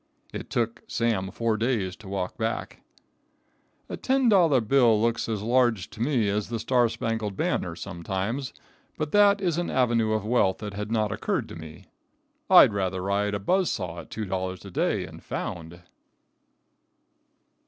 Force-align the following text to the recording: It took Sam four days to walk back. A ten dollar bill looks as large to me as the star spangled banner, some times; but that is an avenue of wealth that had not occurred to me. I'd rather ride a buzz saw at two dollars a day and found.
It 0.33 0.49
took 0.49 0.81
Sam 0.87 1.29
four 1.29 1.57
days 1.57 1.95
to 1.97 2.07
walk 2.07 2.35
back. 2.35 2.81
A 3.87 3.95
ten 3.95 4.29
dollar 4.29 4.59
bill 4.59 4.99
looks 4.99 5.29
as 5.29 5.43
large 5.43 5.91
to 5.91 6.01
me 6.01 6.27
as 6.27 6.49
the 6.49 6.57
star 6.57 6.89
spangled 6.89 7.35
banner, 7.37 7.75
some 7.75 8.01
times; 8.01 8.51
but 8.97 9.11
that 9.11 9.39
is 9.39 9.59
an 9.59 9.69
avenue 9.69 10.13
of 10.13 10.25
wealth 10.25 10.57
that 10.57 10.73
had 10.73 10.91
not 10.91 11.11
occurred 11.11 11.47
to 11.49 11.55
me. 11.55 11.85
I'd 12.49 12.73
rather 12.73 13.03
ride 13.03 13.35
a 13.35 13.39
buzz 13.39 13.69
saw 13.69 13.99
at 13.99 14.09
two 14.09 14.25
dollars 14.25 14.65
a 14.65 14.71
day 14.71 15.05
and 15.05 15.21
found. 15.23 15.81